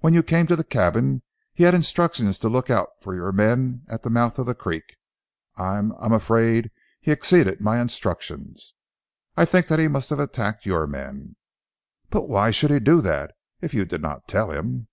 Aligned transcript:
When 0.00 0.12
you 0.12 0.22
came 0.22 0.46
to 0.48 0.56
the 0.56 0.62
cabin 0.62 1.22
he 1.54 1.64
had 1.64 1.72
instructions 1.72 2.38
to 2.40 2.50
look 2.50 2.68
out 2.68 2.90
for 3.00 3.14
your 3.14 3.32
men 3.32 3.80
at 3.88 4.02
the 4.02 4.10
mouth 4.10 4.38
of 4.38 4.44
the 4.44 4.54
creek. 4.54 4.94
I 5.56 5.76
I 5.78 5.78
am 5.78 6.12
afraid 6.12 6.70
he 7.00 7.10
exceeded 7.10 7.62
my 7.62 7.80
instructions. 7.80 8.74
I 9.38 9.46
think 9.46 9.68
that 9.68 9.78
he 9.78 9.88
must 9.88 10.10
have 10.10 10.20
attacked 10.20 10.66
your 10.66 10.86
men" 10.86 11.36
"But 12.10 12.28
why 12.28 12.50
should 12.50 12.72
he 12.72 12.78
do 12.78 13.00
that, 13.08 13.32
if 13.62 13.72
you 13.72 13.86
did 13.86 14.02
not 14.02 14.28
tell 14.28 14.50
him?" 14.50 14.88